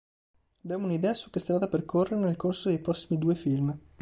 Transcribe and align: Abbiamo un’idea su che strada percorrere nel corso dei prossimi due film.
Abbiamo 0.63 0.87
un’idea 0.87 1.13
su 1.13 1.29
che 1.29 1.39
strada 1.39 1.67
percorrere 1.67 2.19
nel 2.19 2.35
corso 2.35 2.69
dei 2.69 2.79
prossimi 2.79 3.19
due 3.19 3.35
film. 3.35 3.77